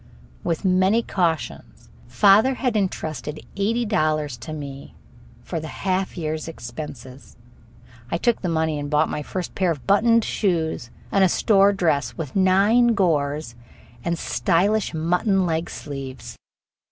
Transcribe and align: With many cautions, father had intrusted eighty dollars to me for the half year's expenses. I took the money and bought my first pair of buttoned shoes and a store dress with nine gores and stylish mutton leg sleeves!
With 0.43 0.65
many 0.65 1.03
cautions, 1.03 1.91
father 2.07 2.55
had 2.55 2.75
intrusted 2.75 3.45
eighty 3.55 3.85
dollars 3.85 4.35
to 4.37 4.51
me 4.51 4.95
for 5.43 5.59
the 5.59 5.67
half 5.67 6.17
year's 6.17 6.47
expenses. 6.47 7.37
I 8.09 8.17
took 8.17 8.41
the 8.41 8.49
money 8.49 8.79
and 8.79 8.89
bought 8.89 9.09
my 9.09 9.21
first 9.21 9.53
pair 9.53 9.69
of 9.69 9.85
buttoned 9.85 10.23
shoes 10.25 10.89
and 11.11 11.23
a 11.23 11.29
store 11.29 11.71
dress 11.71 12.17
with 12.17 12.35
nine 12.35 12.95
gores 12.95 13.53
and 14.03 14.17
stylish 14.17 14.91
mutton 14.95 15.45
leg 15.45 15.69
sleeves! 15.69 16.35